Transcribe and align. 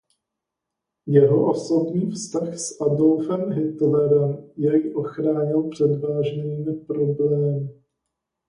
Jeho 1.05 1.49
osobní 1.51 2.11
vztah 2.11 2.57
s 2.59 2.81
Adolfem 2.81 3.51
Hitlerem 3.51 4.51
jej 4.57 4.93
ochránil 4.93 5.69
před 5.69 5.95
vážnými 5.97 6.73
problémy. 6.75 7.69